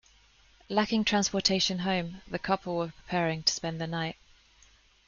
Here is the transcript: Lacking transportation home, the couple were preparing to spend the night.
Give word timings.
Lacking 0.67 1.05
transportation 1.05 1.77
home, 1.77 2.23
the 2.27 2.39
couple 2.39 2.75
were 2.75 2.87
preparing 2.87 3.43
to 3.43 3.53
spend 3.53 3.79
the 3.79 3.85
night. 3.85 4.15